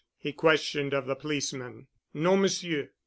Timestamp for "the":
1.05-1.13